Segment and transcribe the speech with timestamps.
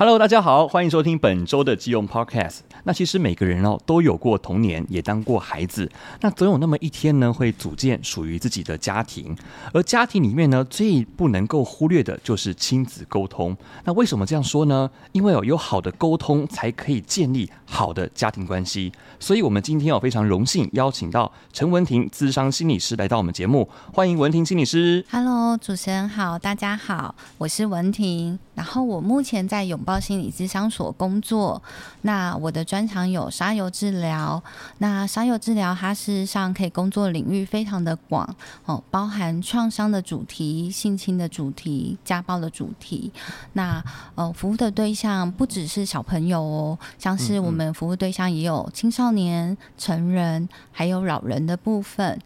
[0.00, 2.58] Hello，大家好，欢迎收听本周的基隆 Podcast。
[2.84, 5.90] 那其实每个人哦都有过童年，也当过孩子。
[6.20, 9.36] 那总有那么一天呢，会组建属于自己的家庭。
[9.72, 13.56] 而家庭里面呢，最不能够忽略的就是亲子沟通。
[13.82, 14.88] 那为什么这样说呢？
[15.10, 18.92] 因为哦，有好的沟通，才可以建立好的家庭关系。
[19.18, 23.68] 所以，我们今天哦非常荣幸邀请到陈文婷资商心理师来到我们节目。
[23.92, 25.04] 欢迎文婷心理师。
[25.10, 28.38] Hello，主持人好，大家好，我是文婷。
[28.58, 31.62] 然后我目前在拥抱心理咨商所工作。
[32.02, 34.42] 那我的专长有沙游治疗。
[34.78, 38.34] 那沙游治疗它事实上可以工作领域非常的广
[38.64, 43.12] 哦，包含创伤的主题、性侵的主题、家暴的主题。
[43.52, 43.80] 那
[44.16, 52.20] 呃，服务的对象不只是小朋友哦，像是我们服务对象也有青少年、成人，还有老人的部分。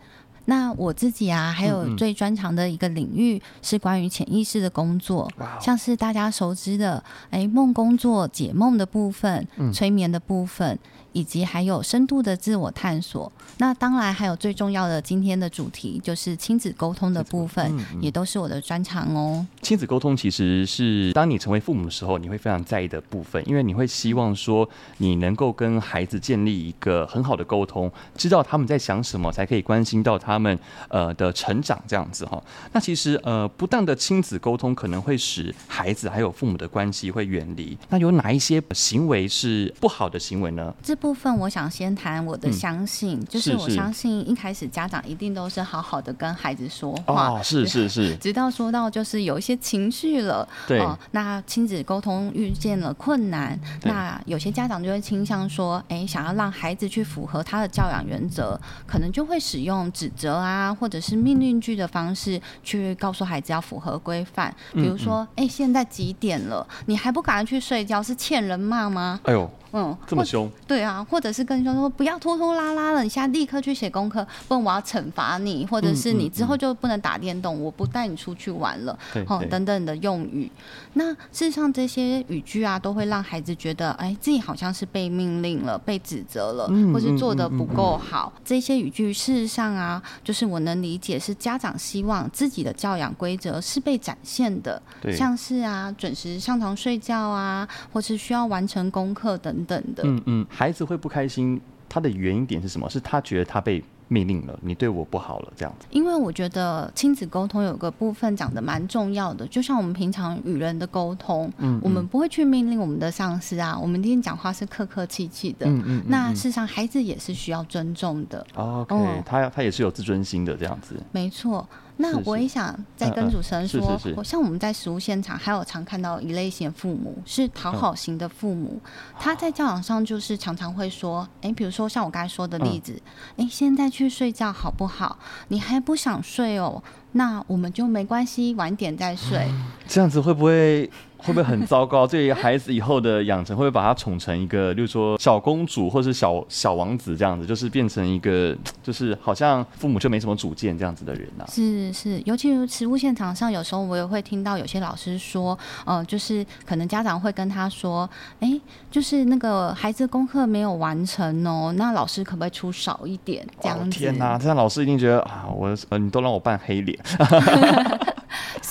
[0.46, 10.78] 那我自己啊，还有最专长的一个领域是关于潜意识的工作，像是大家熟知的，哎，梦工作、解梦的部分、催眠的部分。
[11.12, 19.46] 以及还有深度的自我探索，那当然还有最重要的今天的主题就是亲子沟通的部分，也都是我的专长哦。
[19.60, 32.42] 亲子沟通其实是当你成为父母的时候，你会非常在意的部分，因为你会希望说你能够跟孩子建立一个很好的沟通，知道他们在想什么，才可以关心到他们呃的成长这样子哈。
[32.72, 37.76] 那其实呃不当的亲子沟通可能会使孩子还有父母的关系会远离。
[37.88, 40.74] 那有哪一些行为是不好的行为呢？
[41.03, 58.56] 部分我想先谈我的相信，嗯、就是我相信一开始家长一定都是好好的跟孩子说话，哦，是是是，直到说到就是有一些情绪了，对，哦、那亲子沟通遇见了困难，那有些家长就会倾向说，哎，想要让孩子去符合他的教养原则，
[58.87, 65.47] 可能就会使用指责啊，或者是命令句的方式去告诉孩子要符合规范，比如说，哎、嗯。
[65.47, 69.19] 嗯，现在几点了，你还不赶快去睡觉，是欠人骂吗？
[69.25, 69.50] 哎呦。
[69.72, 70.50] 嗯，这么凶？
[70.66, 80.50] 对啊，或者是跟你说说不要拖拖拉拉了，你现在立刻去写功课，不然我要惩罚你，或者是你之后就不能打电动，嗯嗯嗯、我不带你出去玩了，哦，等等的用语。
[80.93, 81.16] 那事
[81.47, 88.31] 实上这些语句啊，都会让孩子觉得，哎，自己好像是被命令了，被指责了，或是做的不够好。
[88.44, 94.82] 这些语句事实上啊，就是我能理解是家长希望自己的教养规则是被展现的，
[95.16, 99.62] 像是啊准时上床睡觉啊，或是需要完成功课等。
[99.65, 102.89] 等的，嗯嗯，孩子会不开心，他的原因点是什么？
[102.91, 105.87] 是他觉得他被命令了，你对我不好了，这样子。
[105.91, 118.47] 因为我觉得亲子沟通有个部分讲的蛮重要的，就像我们平常与人的沟通，嗯，嗯，我们不会去命令我们的上司啊，我们今天讲话是客客气气的，嗯嗯，嗯，嗯，那事实上孩子也是需要尊重的。
[118.55, 120.97] OK，嗯，他他也是有自尊心的，这样子。
[121.12, 121.67] 没错。
[122.02, 128.80] 那我也想再跟主持人说，像我们在实务现场，还有常看到一类型父母是讨好型的父母，
[129.20, 133.00] 他在教养上就是常常会说，哎，比如说像我刚才说的例子，
[133.36, 135.16] 哎，现在去睡觉好不好？
[135.46, 136.82] 你还不想睡哦？
[137.12, 139.48] 那我们就没关系，晚点再睡。
[139.86, 140.90] 这样子会不会？
[141.22, 142.06] 会不会很糟糕？
[142.09, 151.50] 对于孩子以后的养成，会不会把他宠成一个，就是说小公主或是小小王子这样子，就是变成一个，就是好像父母就没什么主见这样子的人呢、啊？
[151.50, 158.09] 是是，尤其是实务现场上，有时候我也会听到有些老师说，呃，就是可能家长会跟他说，
[158.41, 163.99] 哎，就是那个孩子功课没有完成哦，那老师可不可以出少一点这样子？
[163.99, 166.99] 哦、天哪，这样老师一定觉得啊，我呃你都让我扮黑脸。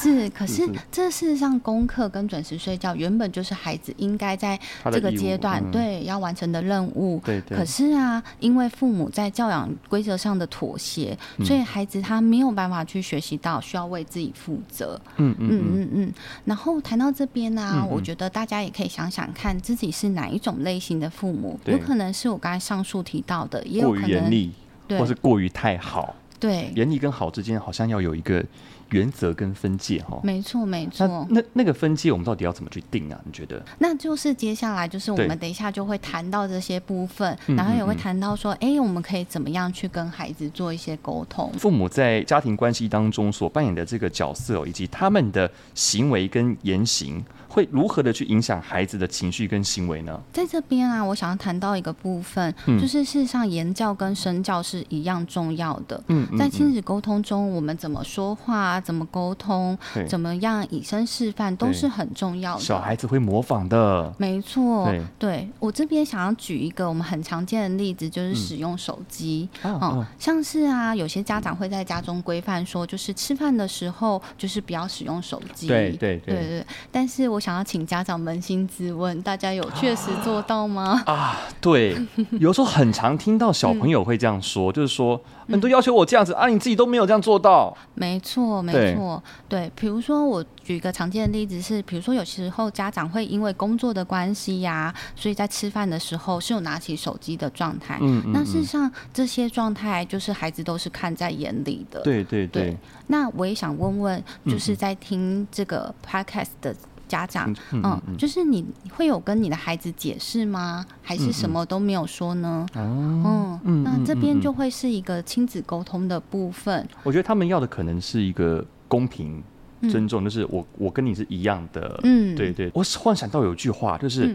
[0.02, 4.60] 是，可是这事实上，功课跟准时睡觉原本就是孩子应该在
[4.92, 7.22] 这个阶段对要完成的任务。
[7.24, 7.58] 对对。
[7.58, 15.00] 可是啊，因为父母在教养规则上的妥协，所以孩子他没有办法去学习到需要为自己负责。
[15.18, 16.14] 嗯嗯嗯嗯。
[16.46, 24.52] 然后谈到这边呢，我觉得大家也可以想想看自己是哪一种类型的父母，有可能是我刚才上述提到的，也有可能过于严厉，
[24.98, 26.16] 或是过于太好。
[26.40, 28.44] 对，严厉跟好之间好像要有一个
[28.92, 30.20] 原则跟分界哈。
[30.24, 31.26] 没错，没错。
[31.30, 33.20] 那那那个分界，我们到底要怎么去定啊？
[33.26, 33.62] 你觉得？
[33.80, 41.52] 那就是接下来就是我们等一下就会谈到这些部分，然后也会谈到说，哎、嗯嗯嗯，我们可以怎么样去跟孩子做一些沟通？
[41.58, 47.24] 父母在家庭关系当中所扮演的这个角色，以及他们的行为跟言行。
[47.52, 50.18] 会如何的去影响孩子的情绪跟行为呢？
[50.32, 56.02] 在这边啊，我想要谈到一个部分，嗯、就是事实上言教跟身教是一样重要的。
[56.08, 59.78] 嗯，在亲子沟通中，我们怎么说话、怎么沟通、
[60.08, 62.62] 怎么样以身示范，都是很重要的。
[62.62, 64.86] 小孩子会模仿的，没错。
[64.86, 69.50] 对，对我这边想要举一个我们很常见的例子，就是使用手机。
[69.64, 75.68] 嗯，哦哦、像是啊，有些家长会在家中规范说，就是吃饭的时候就是不要使用手机。
[75.68, 76.66] 对对对，对对。
[76.92, 81.02] 但是我想要请家长扪心自问，大家有确实做到吗？
[81.08, 81.98] 啊，对，
[82.40, 85.20] 有时候很常听到小朋友会这样说，嗯、 就是说。
[85.50, 87.76] 很多要求我这样子啊，你自己都没有这样做到。
[87.94, 89.70] 没错，没错，对。
[89.76, 97.98] 比如说，我举一个常见的例子是，比如说有时候家长会因为工作的关系呀、啊，所以在吃饭的时候是有拿起手机的状态。
[98.00, 98.32] 嗯，嗯，嗯。
[98.32, 102.00] 那事实上，这些状态就是孩子都是看在眼里的。
[102.00, 102.78] 对对对，对。
[103.08, 106.74] 那我也想问问，就是在听这个 podcast 的。
[107.12, 108.66] 家长，嗯，就是你
[108.96, 110.86] 会有跟你的孩子解释吗？
[111.02, 112.66] 还是什么都没有说呢？
[112.76, 116.88] 嗯嗯，那这边就会是一个亲子沟通的部分。
[117.04, 119.44] 我觉得他们要的可能是一个公平、
[119.90, 122.00] 尊重，就是我我跟你是一样的。
[122.04, 122.72] 嗯，对对。
[122.74, 124.34] 我幻想到有句话，就是。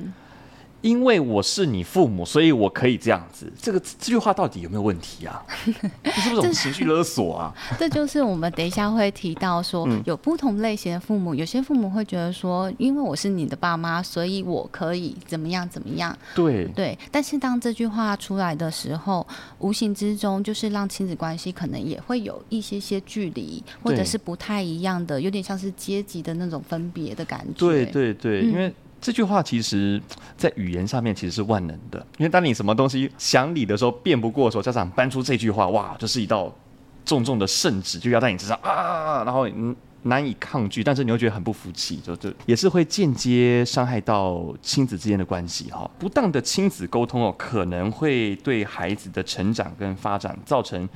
[0.86, 3.52] 因为我是你父母，所以我可以这样子。
[3.60, 5.42] 这个这句话到底有没有问题啊？
[6.04, 7.52] 这 是不是种情绪勒索啊？
[7.76, 16.16] 这就是我们等一下会提到说，有不同类型的父母，有些父母会觉得说，因为我是你的爸妈，所以我可以怎么样怎么样。
[16.36, 16.96] 对对。
[17.10, 19.26] 但是当这句话出来的时候，
[19.58, 27.58] 无形之中就是让亲子关系可能也会有一些些距离，或者是不太一样的，有点像是阶级的那种分别的感觉。
[27.58, 28.72] 对对对，因为。
[29.00, 30.00] 这句话其实，
[30.36, 36.52] 在语言上面其实是万能的，因为当你什么东西想理的时候辩不过的时候，家长搬出这句话，哇，这是一道
[37.04, 39.46] 重重的圣旨，就要在你身上啊，然后
[40.02, 45.90] 难以抗拒，但是你又觉得很不服气，就这也是会间接伤害到亲子之间的关系哈。
[45.98, 50.88] 不当的亲子沟通哦，可能会对孩子的成长跟发展造成。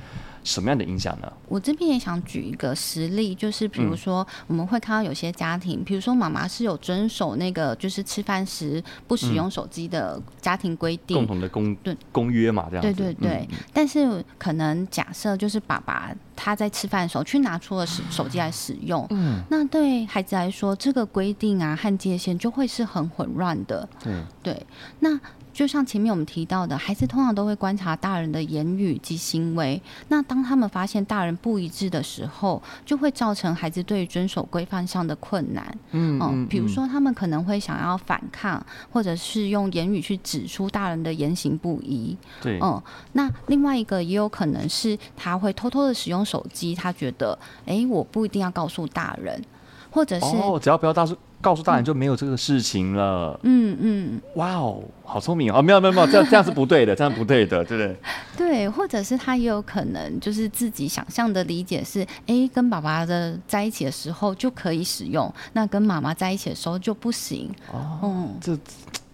[0.43, 1.31] 什么样的影响呢？
[1.47, 12.81] 我这边也想举一个实例，就是比如说我们会看到有些家庭，嗯、比如说妈妈是有遵守那个就是吃饭时不使用手机的家庭规定，共同的公对公约嘛，这样。
[12.81, 13.47] 对对对。
[13.51, 23.87] 嗯、但是可能假设就是爸爸他在吃饭的时候去拿出了手手机来使用，嗯，那对孩子来说，这个规定啊和界限就会是很混乱的。
[24.05, 24.65] 嗯，对。
[24.99, 25.19] 那
[25.53, 29.81] 就像前面我们提到的，孩子通常都会观察大人的言语及行为。
[30.07, 35.77] 那当他们发现大人不一致的时候，就会造成孩子对于遵守规范上的困难。
[35.91, 42.15] 嗯，嗯，比如说他们可能会想要反抗，或者是用言语去指出大人的言行不一。
[42.41, 42.81] 对，嗯，
[43.13, 49.43] 那另外一个也有可能是他会偷偷的使用手机，他觉得，哎，我不一定要告诉大人，
[49.91, 51.15] 或者是哦，只要不要大声。
[51.41, 53.39] 告诉大人就没有这个事情了。
[53.43, 55.61] 嗯嗯，哇哦，好聪明哦！
[55.61, 57.97] 没有没有没有，这样这样是不对的， 这样不对的，对不对？
[58.37, 67.49] 对，或者是他也有可能就是自己想象的理解是，哎，跟爸爸的在一起的时候就可以使用，那跟妈妈在一起的时候就不行。
[67.71, 68.57] 哦，嗯，这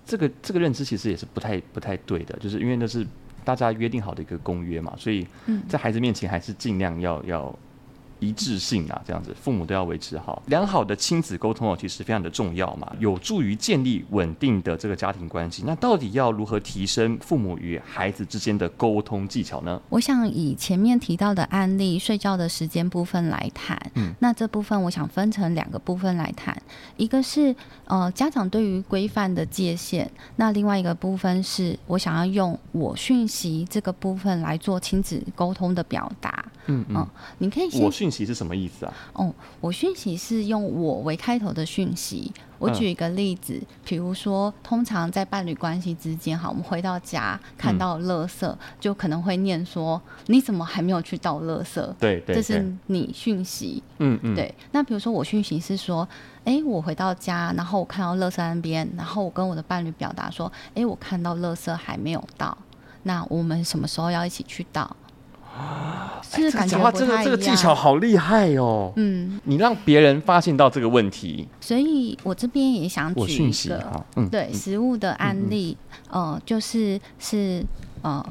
[0.06, 3.08] 这个这个认知其实也是不太不太对的，就是因为那是
[3.44, 5.26] 大家约定好的一个公约嘛，所以
[5.70, 7.60] 在孩子面前还是尽量要要。
[8.20, 15.64] 一致性啊，这样子，父母都要维持好良好的亲子沟通哦，其实非常的重要嘛，有助于建立稳定的这个家庭关系。
[15.66, 19.80] 那到底要如何提升父母与孩子之间的沟通技巧呢？
[19.90, 23.80] 我想以前面提到的案例，睡觉的时间部分来谈。
[23.96, 26.60] 嗯，那这部分我想分成两个部分来谈，
[26.96, 27.56] 一个是
[27.86, 36.46] 呃家长对于规范的界限，那另外一个部分是我想要用我讯息这个部分来做亲子沟通的表达。
[36.70, 37.08] 嗯嗯，嗯，
[37.38, 38.07] 你可以先。
[38.08, 38.94] 我讯息是什么意思啊？
[39.14, 42.32] 哦，我讯息是用我为开头的讯息。
[42.58, 53.84] 我举一个例子，嗯、比如说，通常在伴侣关系之间，哈，我们回到家看到垃圾，嗯、就可能会念说：“你怎么还没有去倒垃圾？”对，对，对，这是你讯息。
[54.00, 54.56] 嗯嗯，对。
[54.72, 56.08] 那比如说，我讯息是说
[56.46, 62.58] ：“哎，我回到家，然后我看到垃圾那边，然后我跟我的伴侣表达说：‘哎，我看到垃圾还没有倒，
[63.04, 64.96] 那我们什么时候要一起去倒？’”
[66.24, 67.08] 是感觉不太一样。
[67.08, 68.92] 这个这个技巧好厉害哦。
[68.96, 75.78] 嗯，你让别人发现到这个问题，所以我这边也想举一个，嗯，对，食物的案例，
[76.12, 77.64] 嗯、呃，就是是
[78.02, 78.24] 呃，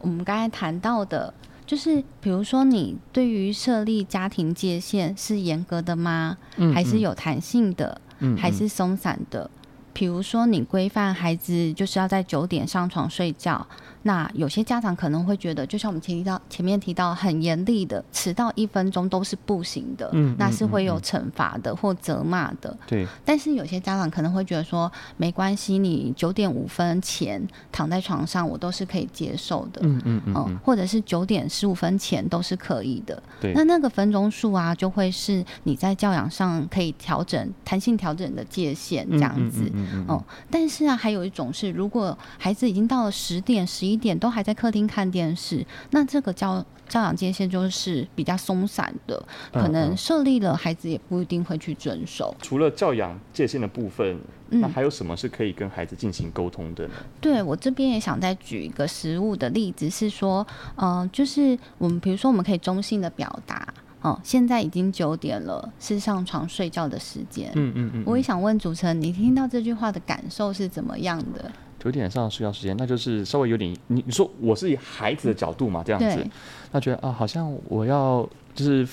[0.00, 1.32] 我们刚才谈到的，
[1.66, 6.36] 就是比如说你对于设立家庭界限是严格的吗？
[6.56, 8.00] 嗯，还是有弹性的？
[8.20, 9.50] 嗯，还是松散的？
[9.92, 13.66] 比如说你规范孩子就是要在九点上床睡觉。
[14.04, 23.06] 那有些家长可能会觉得，就像我们前提到前面提到很严厉的，迟到一分钟都是不行的，嗯，那是会有惩罚的或责骂的，对。
[23.24, 27.40] 但是有些家长可能会觉得说，没关系，你九点五分前
[27.70, 33.52] 躺在床上，我都是可以接受的，嗯嗯嗯，或者是九点十五分前都是可以的，对。
[33.54, 40.24] 那那个分钟数啊，就会是你在教养上可以调整、弹性调整的界限，这样子，嗯嗯。
[40.50, 43.91] 但是啊，还有一种是，如果孩子已经到了十点、十一。
[43.92, 49.22] 一点都还在客厅看电视，那这个教教养界限就是比较松散的，
[49.52, 52.34] 可能设立了孩子也不一定会去遵守。
[52.40, 54.18] 除了教养界限的部分，
[54.48, 56.94] 那还有什么是可以跟孩子进行沟通的呢？
[56.98, 60.46] 嗯、对，我这边也想再举一个实物的例子，是说，
[60.76, 63.66] 嗯、呃，就是我们比如说我们可以中性的表达。
[64.02, 67.52] 哦，现在已经九点了，是上床睡觉的时间。
[67.54, 68.02] 嗯嗯嗯。
[68.04, 71.52] 我也想问主持人，你听到这句话的感受是怎么样的？
[71.82, 76.30] 九点上睡觉时间，那就是稍微有点，你你说我是以孩子的角度嘛，这样子，对
[76.70, 78.86] 那觉得啊，好像我要就是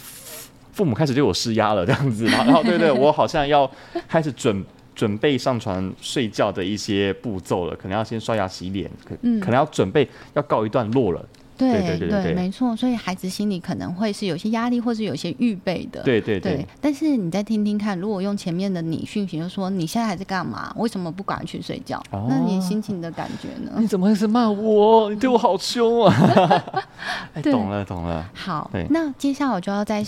[0.72, 2.44] 父母开始对我施压了，这样子嘛。
[2.46, 3.70] 然后对对，我好像要
[4.08, 4.66] 开始准
[4.96, 11.24] 准备上床睡觉的一些步骤了，可能要先刷牙洗脸，可可能要准备要告一段落了。
[11.68, 16.02] 对对没错，所以孩子心里可能会是有些压力，或是有些预备的。
[16.04, 16.68] 对对对，对。
[16.80, 20.74] 但是你再听听看，如果用前面的你讯息，就说你现在还在干嘛？
[20.78, 22.02] 为什么不赶快去睡觉？
[22.12, 23.74] 哦、那你心情的感觉呢？
[23.78, 25.10] 你怎么会是骂我？
[25.10, 26.64] 你对我好凶啊！
[27.36, 28.30] 哎，懂了懂了。
[28.34, 30.06] 好，那接下来我就要再。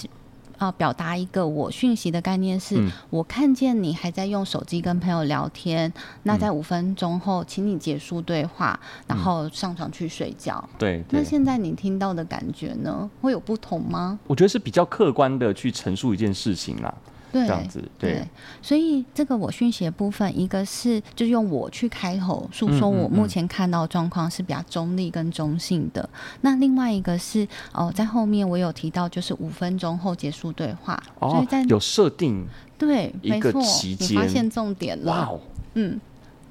[0.62, 5.92] 啊，表达一个我讯息的概念是，嗯、我看见你还在用手机跟朋友聊天，
[6.22, 10.64] 那在五分钟后，请你结束对话，嗯、然后上床去睡觉。
[10.78, 14.20] 对，那现在你听到的感觉呢，会有不同吗？
[14.28, 16.94] 我觉得是比较客观的去陈述一件事情啦。
[17.32, 18.28] 对，这样子对，对，
[18.62, 26.02] 所以这个我讯息的部分，一个是就是用我去开口诉说我目前看到状况是比较中立跟中性的。
[26.02, 31.02] 嗯嗯嗯，那另外一个是哦、呃，在后面我有提到，就是五分钟后结束对话。
[31.20, 32.46] 哦，所以在有设定
[32.78, 35.12] 对一个期间，你发现重点了。
[35.12, 35.40] 哇哦，
[35.76, 36.00] 嗯。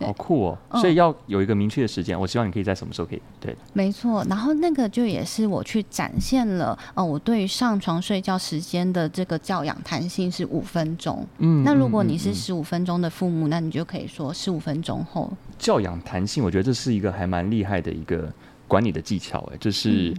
[0.07, 0.59] 好酷哦！
[0.80, 3.54] 所以要有一个明确的时间，嗯、我希望你可以在什么时候可以对。
[3.73, 11.26] 没错，然后那个就也是我去展现了，呃，我对于上床睡觉时间的这个教养弹性是五分钟。
[11.38, 15.30] 嗯，那如果你是十五分钟的父母，那你就可以说十五分钟后。
[15.59, 18.33] 教养弹性，我觉得这是一个还蛮厉害的一个
[18.66, 20.11] 管理的技巧，哎，就是。
[20.11, 20.16] 嗯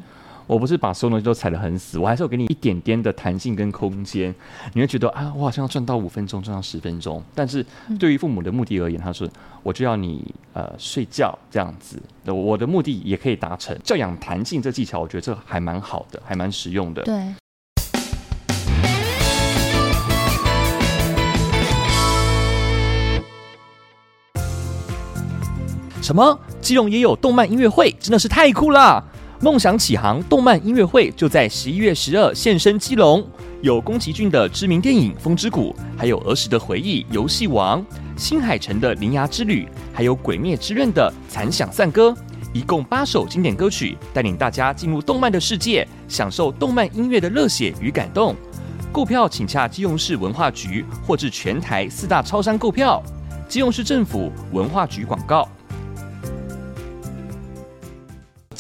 [0.47, 4.33] 我不是把所有东西都踩得很死，我还是有给你一点点的弹性跟空间。
[4.73, 7.23] 你会觉得啊，我好像要赚到五分钟，赚到十分钟。
[7.33, 7.65] 但是
[7.99, 9.27] 对于父母的目的而言，他说
[9.63, 13.77] 我就要你呃睡觉这样子，我的目的也可以达成。
[13.83, 17.01] 教养弹性这技巧，我觉得这还蛮好的，还蛮实用的。
[17.03, 17.13] 对。
[26.01, 26.37] 什么？
[26.59, 29.03] 基隆也有动漫音乐会，真的是太酷了！
[29.43, 33.25] 梦想启航动漫音乐会就在十一月十二现身基隆，
[33.61, 37.81] 有宫崎骏的知名电影《风之谷》，还有儿时的回忆《游戏王》，
[38.15, 42.11] 新海诚的《铃芽之旅》，还有《鬼灭之刃》的《残响散歌》，
[42.53, 48.35] 一共八首经典歌曲，带领大家进入动漫的世界，享受动漫音乐的热血与感动。
[48.91, 53.01] 购票请洽基隆市文化局，或至全台四大超商购票。
[53.49, 55.49] 基隆市政府文化局广告。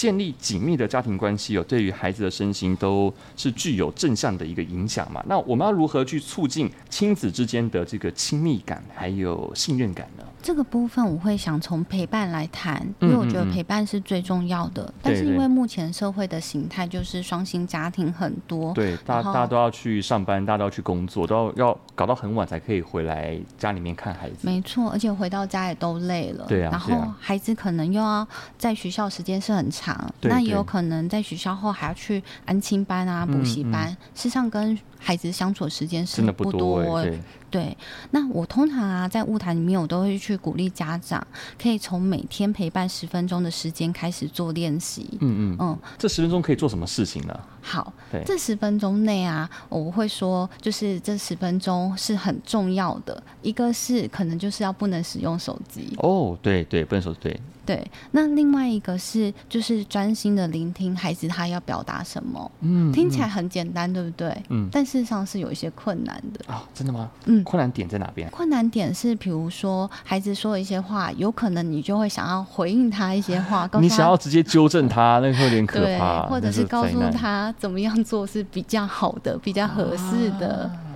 [0.01, 5.23] 建立紧密的家庭关系有，对于孩子的身心都是具有正向的一个影响嘛。
[5.27, 10.23] 那我们要如何去促进亲子之间的这个亲密感还有信任感呢？
[10.43, 14.83] 这个部分我会想从陪伴来谈，因为我觉得陪伴是最重要的。
[14.83, 24.37] 嗯嗯嗯，但是因为目前社会的形态就是双薪家庭很多，对，大家大家都要去上班，大家都要去工作，都要要搞到很晚才可以回来家里面看孩子。
[24.41, 26.45] 没错，而且回到家也都累了。
[26.47, 26.71] 对啊。
[26.71, 36.83] 然后孩子可能又要在学校时间是很长，那也有可能在学校后还要去安亲班啊、补习班，事实上跟孩子相处的时间是不多。
[37.03, 37.19] 对。
[37.51, 37.77] 对，
[38.11, 41.25] 那我通常啊，在晤谈里面，我都会去鼓励家长，
[41.61, 45.05] 可以从每天陪伴十分钟的时间开始做练习。
[45.19, 47.39] 嗯嗯嗯，这十分钟可以做什么事情呢？
[47.61, 53.21] 好，对这十分钟内啊，我会说，就是这十分钟是很重要的。
[53.41, 55.93] 一个是可能就是要不能使用手机。
[55.97, 57.19] 哦，对对，不能手机。
[57.21, 57.41] 对。
[57.63, 62.51] 对，那另外一个是就是专心的聆听孩子他要表达什么。
[62.61, 64.35] 嗯，听起来很简单，对不对？
[64.49, 66.51] 嗯，但事实上是有一些困难的。
[66.51, 67.09] 啊，真的吗？
[67.25, 68.29] 嗯，困难点在哪边？
[68.29, 76.23] 困难点是，比如说孩子说一些话，有可能你就会想要回应他一些话， 你想要直接纠正他，那会 有点可怕。
[76.23, 80.63] 对，或者是告诉他怎么样做是比较好的、比较合适的。
[80.63, 80.87] 啊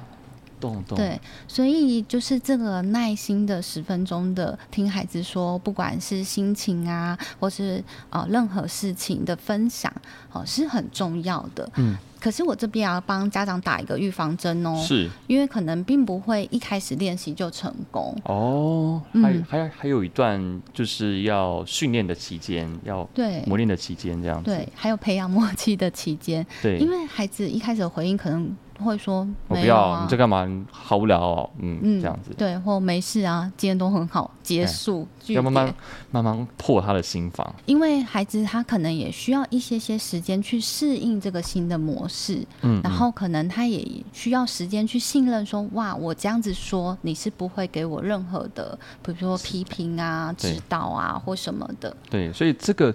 [0.95, 9.91] 对，所以就是这个耐心的十分钟的听孩子说，不管是心情啊，或是呃任何事情的分享，
[10.31, 11.69] 哦、呃、是很重要的。
[11.75, 11.95] 嗯，
[12.25, 15.07] 可是我这边要帮家长打一个预防针哦，是。
[15.27, 18.17] 因为可能并不会一开始练习就成功。
[18.23, 23.43] 哦，还还还有一段就是要训练的期间，要对。
[23.45, 28.57] 磨练的期间这样子，对，还有培养默契的期间，对，因为孩子一开始的回应可能。
[28.83, 30.47] 会说我不要，你在干嘛？
[30.69, 32.33] 好无聊哦，嗯，嗯这样子。
[32.37, 35.07] 对，或没事啊，今天都很好，结束。
[35.27, 35.73] 要慢慢
[36.11, 51.95] 慢慢破他的心房，因为孩子他可能也需要一些些时间去适应这个新的模式，嗯，嗯，然后可能他也需要时间去信任说，说哇，我这样子说你是不会给我任何的，比如说批评啊、指导啊或什么的。
[52.09, 52.93] 对，所以这个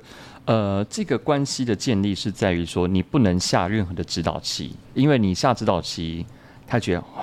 [0.50, 6.26] 呃，这个关系的建立是在于说，你不能下任何的指导棋，因为你下指导棋，
[6.66, 7.22] 他觉得哦，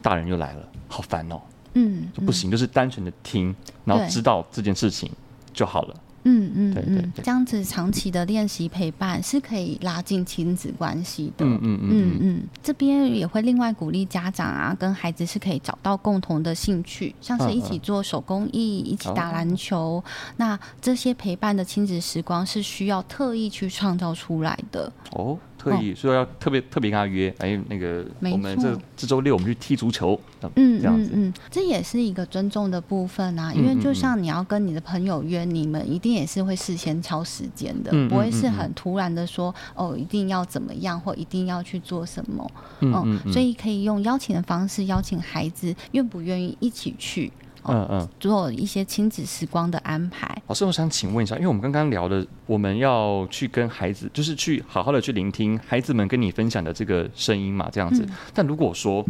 [0.00, 1.38] 大人又来了，好烦哦。
[1.74, 5.10] 嗯，就不行，就是单纯的听，然后知道这件事情
[5.52, 5.94] 就好了。
[6.24, 11.44] 嗯嗯，对对对，这样子长期的练习陪伴是可以拉近亲子关系的。
[11.44, 20.02] 嗯嗯嗯嗯，这边也会另外鼓励家长啊，跟孩子是可以找到共同的兴趣，像是一起做手工艺，一起打篮球。
[20.36, 24.92] 那这些陪伴的亲子时光是需要特意去创造出来的。
[25.12, 25.38] 哦。
[25.62, 30.18] 特意说要特别特别跟他约，哎，那个我们这这周六我们去踢足球，
[30.56, 33.52] 嗯，这样子，嗯，嗯，这也是一个尊重的部分啊。
[33.54, 42.50] 因为就像你要跟你的朋友约，你们一定也是会事先敲时间的，不会是很突然的说哦，一定要怎么样或一定要去做什么，
[42.80, 47.32] 嗯，所以可以用邀请的方式邀请孩子，愿不愿意一起去。
[47.64, 50.41] 嗯嗯，做一些亲子时光的安排。
[50.48, 58.02] 老师，我想请问一下，因为我们刚刚聊的，我们要去跟孩子，就是去好好的去聆听孩子们跟你分享的这个声音嘛，这样子。
[58.02, 59.04] 嗯、但如果说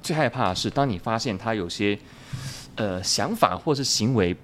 [0.00, 1.98] 最害怕的是，当你发现他有些
[2.76, 4.34] 呃想法或是行为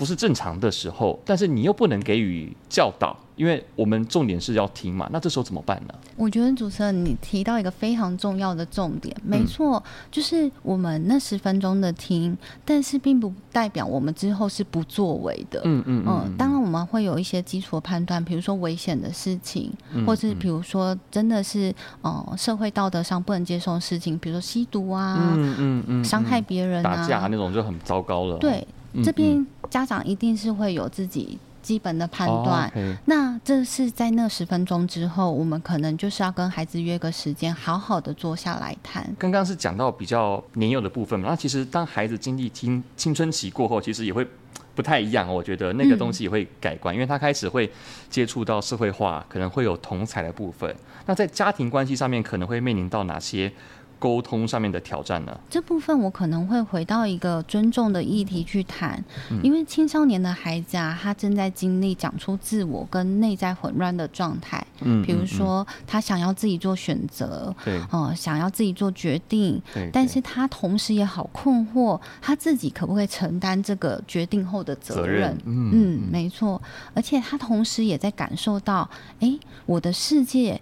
[0.00, 3.14] 不是正常的时候，但是你又不能给予教导。
[3.36, 5.94] 因为我们重点是要听嘛，那这时候怎么办呢？
[6.14, 15.62] 我觉得主持人你提到一个非常重要的重点，没错，嗯、就是我们那十分钟的听，但是并不代表我们之后是不作为的。
[15.64, 16.36] 嗯嗯嗯，嗯。
[16.36, 28.36] 当然我们会有一些基础判断，比如说危险的事情，嗯、或是比如说真的是呃社会道德上不能接受的事情，比如说吸毒啊，嗯嗯嗯，伤、害别人、啊、打架那种就很糟糕了。
[28.36, 31.38] 对，嗯、这边家长一定是会有自己。
[31.62, 32.84] 基本的判断，oh.
[33.04, 39.06] 那这是在那十分钟之后，我们可能就是要跟孩子约个时间，好好的坐下来谈。
[39.18, 44.26] 刚刚是讲到比较年幼的部分嘛，那其实当孩子经历青青春期过后，其实也会
[44.74, 45.28] 不太一样。
[45.28, 47.70] 我觉得那个东西也会改观，嗯、因为他开始会
[48.08, 50.74] 接触到社会化，可能会有同彩的部分。
[51.04, 53.52] 那在家庭关系上面，可能会面临到哪些？
[54.00, 55.38] 沟通上面的挑战呢？
[55.48, 64.66] 这部分我可能会回到一个尊重的议题去谈，嗯、因为青少年的孩子啊，他正在经历讲出自我跟内在混乱的状态。
[64.80, 75.06] 嗯，比如说他想要自己做选择，对，哦，想要自己做决定，对，但是他同时也好困惑，他自己可不可以承担这个决定后的责任？
[75.06, 76.60] 责任嗯，嗯，没错，
[76.94, 78.88] 而且他同时也在感受到，
[79.20, 80.58] 哎，我的世界。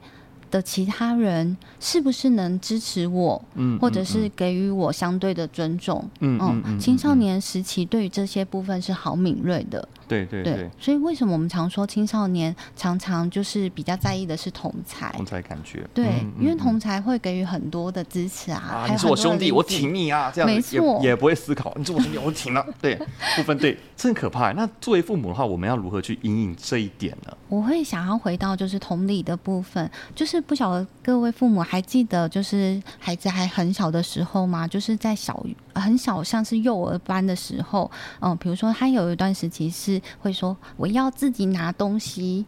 [0.51, 6.05] 的其他人是不是能支持我，嗯，或者是给予我相对的尊重？
[6.21, 9.89] 嗯嗯，嗯，青少年时期对于这些部分是好敏锐的。
[10.09, 15.13] 对对对，对，所以为什么我们常说青少年常常就是比较在意的是同才？
[15.13, 15.87] 同才感觉。
[15.93, 18.59] 对，嗯、因为同才会给予很多的支持啊。
[18.59, 22.65] 啊，你是我兄弟，我挺你啊，这样没错，也不会思考，你是我兄弟，我挺了。
[22.81, 22.95] 对，
[23.37, 24.51] 部分对， 这很可怕。
[24.53, 27.37] 那作为父母的话，我们要如何去引领这一点呢？
[27.51, 34.67] 我会想要回到就是同理的部分，就是不晓得各位父母还记得，就是孩子还很小的时候吗？
[34.67, 40.01] 就是在小很小，像是幼儿班的时候，嗯，比如说他有一段时期是。
[40.21, 42.45] 会说我要自己拿东西，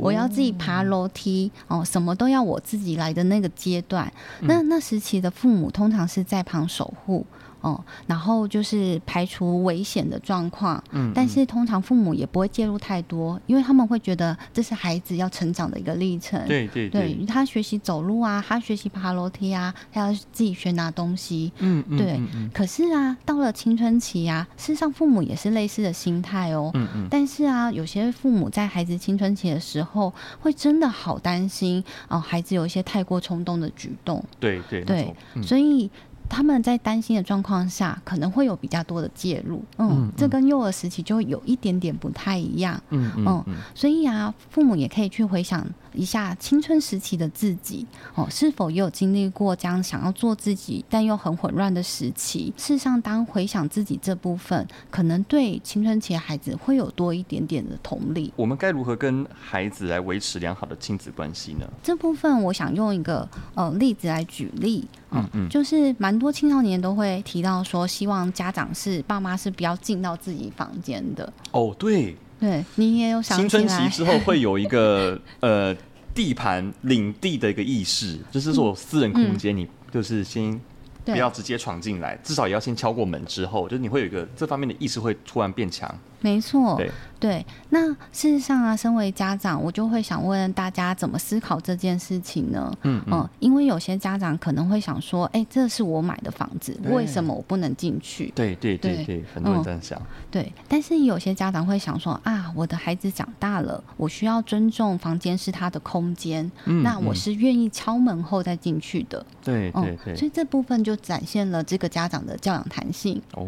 [0.00, 7.26] 我要自己爬楼梯，哦，什么都要我自己来的那个阶段，那那时期的父母通常是在旁守护。
[7.60, 22.20] 哦，然后就是排除危险的状况，嗯，但是通常父母也不会介入太多，因为他们会觉得这是孩子要成长的一个历程，对对对，对，他学习走路啊，他学习爬楼梯啊，他要自己学拿东西，嗯对，
[22.52, 35.90] 可是啊，到了青春期啊，事实上父母也是类似的心态哦，嗯嗯，但是啊，有些父母在孩子青春期的时候，会真的好担心哦，孩子有一些太过冲动的举动，对对对，嗯，所以。
[36.30, 39.62] 他们在担心的状况下，可能会有比较多的介入。
[39.76, 42.80] 嗯，嗯，这跟幼儿时期就会有一点点不太一样。
[42.90, 52.52] 嗯嗯，嗯，所以啊，父母也可以去回想一下青春时期的自己，哦，是否也有经历过这样想要做自己但又很混乱的时期？
[52.56, 58.32] 事实上，当回想自己这部分，可能对青春期的孩子会有多一点点的同理。
[58.36, 61.66] 我们该如何跟孩子来维持良好的亲子关系呢？
[61.82, 64.86] 这部分我想用一个呃例子来举例。
[65.12, 71.32] 嗯嗯，就是蛮多青少年都会提到说，希望家长是爸妈是不要进到自己房间的。
[71.50, 75.76] 哦，对，对你也有想青春期之后会有一个 呃
[76.14, 80.60] 地盘领地的一个意识，就是说我私人空间你就是先。
[81.02, 85.92] 不要直接闯进来，至少也要先敲过门之后，就是你会有一个这方面的意识会突然变强。
[86.20, 87.46] 没错，对对。
[87.70, 92.76] 那事实上啊，身为家长，我就会想问大家怎么思考这件事情呢？
[92.82, 98.32] 嗯嗯，嗯，因为有些家长可能会想说，哎、欸，这是我买的房子，为什么我不能进去？
[98.34, 100.06] 对对对对，对，很多人这样想、嗯。
[100.30, 109.24] 对，但是有些家长会想说，啊，我的孩子长大了，我需要尊重房间是他的空间、嗯，那我是愿意敲门后再进去的。
[109.42, 113.20] 对对对、嗯，所以这部分就展现了这个家长的教养弹性。
[113.34, 113.46] 哦，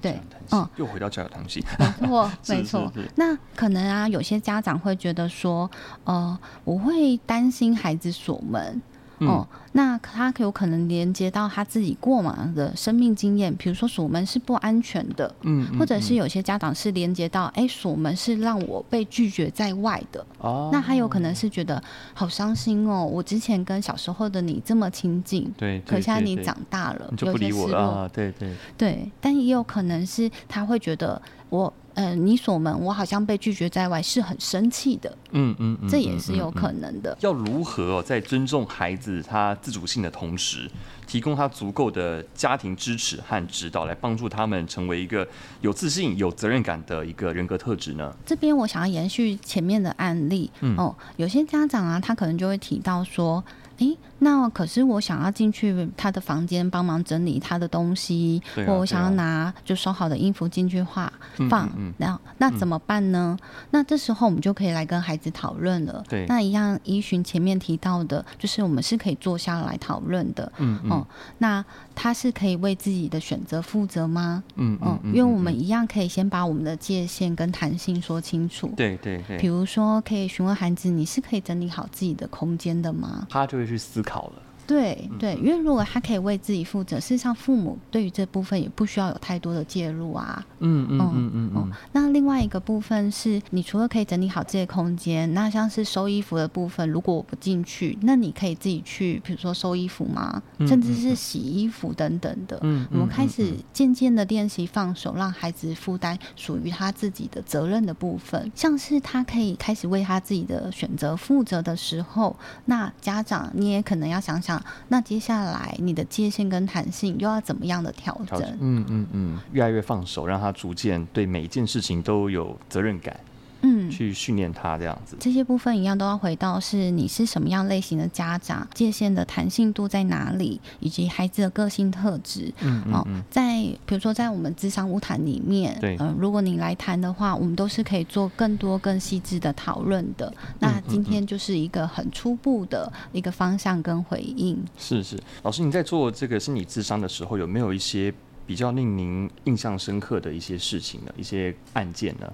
[0.00, 0.18] 对，
[0.50, 1.62] 嗯，又回到教养弹性。
[2.08, 2.92] 错，没错。
[3.16, 5.70] 那可能啊，有些家长会觉得说，
[6.04, 8.80] 呃，我会担心孩子锁门。
[9.20, 21.82] 哦、嗯，那他有可能连接到他自己过往的生命经验，比如说锁门是不安全的，嗯，或者是有些家长是连接到，哎、欸，锁门是让我被拒绝在外的，哦，那他有可能是觉得
[22.14, 31.72] 好伤心哦，我之前跟小时候的你这么亲近，对，可现在你长大了，你就不理我了，啊，对对对，但也有可能是他会觉得我。
[31.98, 35.12] 呃，你锁门，我好像被拒绝在外，是很生气的。
[35.32, 37.18] 嗯嗯，嗯，这也是有可能的。
[37.22, 40.70] 要如何哦，在尊重孩子他自主性的同时，
[41.08, 45.26] 提供他足够的家庭支持和指导，来帮助他们成为一个
[45.60, 48.14] 有自信、有责任感的一个人格特质呢？
[48.24, 50.48] 这边我想要延续前面的案例。
[50.60, 53.42] 嗯哦，有些家长啊，他可能就会提到说。
[53.78, 61.12] 诶，那可是我想要进去他的房间帮忙整理他的东西，或、啊、我想要拿就收好的衣服进去画
[61.48, 63.48] 放，然、那怎么办呢、嗯？
[63.70, 66.04] 那这时候我们就可以来跟孩子讨论了。
[66.08, 70.50] 对，那一样依循前面提到的，就是我们是可以坐下来讨论的。
[70.58, 71.06] 嗯嗯，
[71.38, 74.42] 那他是可以为自己的选择负责吗？
[74.56, 78.72] 嗯嗯，因为我们一样可以先把我们的界限跟弹性说清楚。
[78.76, 83.24] 对对对，比如说可以询问孩子，你是可以整理好自己的空间的吗？
[83.30, 83.68] 他就会。
[83.68, 84.47] 去思考了。
[84.68, 90.44] 对对，因为如果他可以为自己负责，事实上父母对于这部分也不需要有太多的介入啊。
[90.58, 91.72] 嗯嗯嗯嗯嗯，嗯。
[91.92, 100.42] 那另外一个部分是，你除了可以整理好这些空间，那像是收衣服的部分，如果我不进去，那你可以自己去，比如说收衣服吗？
[100.66, 102.58] 甚至是洗衣服等等的。
[102.60, 102.86] 嗯。
[102.90, 114.57] 我们开始渐渐的练习放手，让孩子负担属于他自己的责任的部分，像是他可以开始为他自己的选择负责的时候，那家长你也可能要想想。
[114.88, 118.40] 那接下来你的界限跟弹性又要怎么样的调整？
[118.60, 123.18] 嗯嗯嗯，越来越放手，让他逐渐对每一件事情都有责任感。
[123.62, 132.52] 嗯，去训练他这样子，这些部分一样都要回到是你是什么样类型的家长，界限的弹性度在哪里，以及孩子的个性特质。
[132.60, 140.32] 嗯嗯，嗯，在比如说在我们智商晤谈里面，对，嗯、呃，如果你来谈的话，我们都是可以做更多更细致的讨论的。
[140.60, 144.56] 那今天就是一个很初步的一个方向跟回应。
[144.76, 148.12] 是是，老师你在做这个心理智商的时候，有没有一些
[148.46, 151.12] 比较令您印象深刻的一些事情呢？
[151.16, 152.32] 一些案件呢？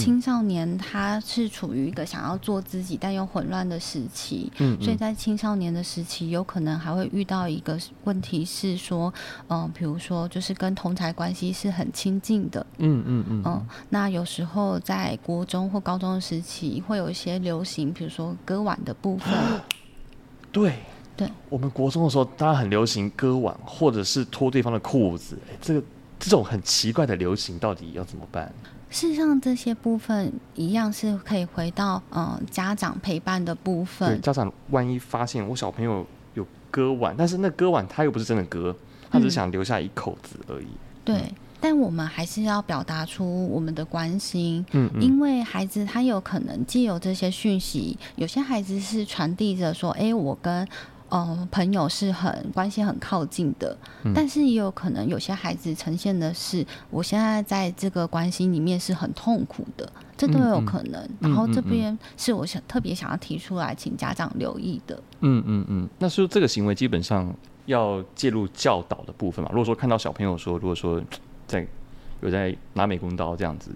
[0.00, 9.12] 青少年他是处于一个想要做自己但又混乱的时期，嗯，嗯，所以在青少年的时期，有可能还会遇到一个问题是说，
[9.48, 19.32] 嗯、呃，比如说就是跟同才关系是很亲近的，嗯嗯嗯，嗯，那有时候在国中或高中的时期会有一些流行，比如说割腕的部分，
[20.50, 20.74] 对。
[21.16, 25.82] 对，我们国中的时候大家很流行割腕，或者是脱对方的裤子，欸，这个
[26.18, 28.50] 这种很奇怪的流行到底要怎么办？
[28.90, 34.16] 事实上，这些部分一样是可以回到嗯、呃、家长陪伴的部分。
[34.16, 38.74] 对，家长万一发现我小朋友有割腕，但是那割腕他又不是真的割，
[39.10, 40.64] 他只是想留下一口子而已。
[40.64, 44.66] 嗯、对、嗯，但我们还是要表达出我们的关心。
[44.72, 50.66] 嗯，嗯，因为孩子他有可能既有这些讯息，有些孩子是传递着说：“哎，我跟。”
[51.10, 61.02] 哦，朋友是很关系很靠近的，嗯，但是也有可能有些孩子呈现的是，我现在在这个关系里面是很痛苦的，这都有可能。
[61.02, 65.02] 嗯嗯，然后这边是我想特别想要提出来，请家长留意的。
[65.20, 67.34] 嗯嗯嗯，那是这个行为基本上
[67.66, 69.50] 要介入教导的部分嘛？
[69.52, 71.02] 如果说看到小朋友说，如果说
[71.46, 71.66] 在
[72.22, 73.70] 有在拿美工刀这样子。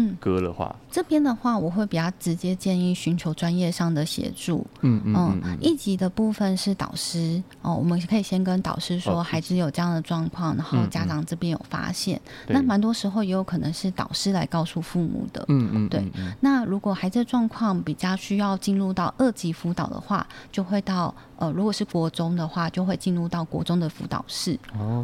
[0.00, 4.66] 嗯，割的话，这边的话，我会比较直接建议寻求专业上的协助。
[4.80, 15.44] 嗯嗯嗯，嗯，一级的部分是导师哦，我们可以先跟导师说孩子有这样的状况，然后家长这边有发现，那蛮多时候也有可能是导师来告诉父母的。
[15.48, 16.02] 嗯嗯，对。
[16.40, 21.14] 那如果孩子的状况比较需要进入到二级辅导的话，就会到。
[21.40, 24.58] 呃，如果是国中的话，就会进入到国中的辅导室。
[24.78, 25.02] 哦、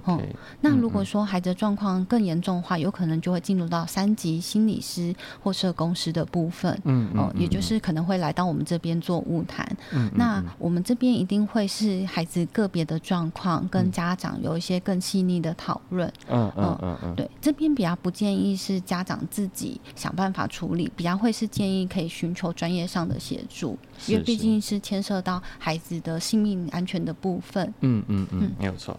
[0.61, 9.67] 那如果说孩子状况更严重的话，有可能就会进入到三级心理师或社工师的部分，嗯嗯，哦、呃，也就是可能会来到我们这边做物谈。
[9.93, 16.07] 嗯，那我们这边一定会是孩子个别的状况，跟家长有一些更细腻的讨论。
[16.29, 27.73] 嗯嗯嗯嗯，对，这边比较不建议是家长自己想办法处理，比较会是建议可以寻求专业上的协助，因为毕竟是牵涉到孩子的性命安全的部分。
[27.81, 28.99] 嗯嗯嗯，没有错。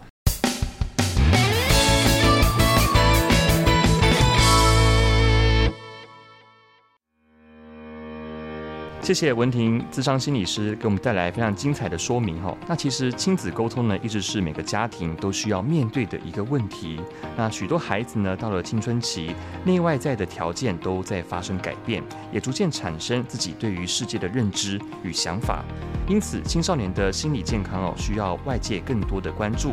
[9.08, 12.54] 谢谢文婷，智商心理师给我们带来非常精彩的说明哈。
[12.66, 17.00] 那其实亲子沟通呢，一直是每个家庭都需要面对的一个问题。
[17.34, 25.64] 那许多孩子呢，到了青春期，内外在的条件都在发生改变，也逐渐产生自己对于世界的认知与想法。
[26.06, 29.72] 因此，青少年的心理健康哦，需要外界更多的关注。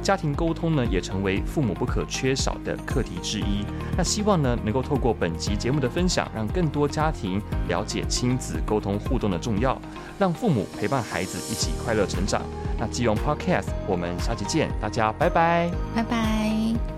[0.00, 3.64] 家庭沟通呢，也成为父母不可缺少的课题之一。
[3.96, 9.80] 那希望呢，能够透过本集节目的分享，让更多家庭了解亲子沟沟通互动的重要，
[10.18, 12.42] 让父母陪伴孩子一起快乐成长。
[12.78, 16.95] 那基隆 Podcast，我们下期见，大家拜拜，拜拜。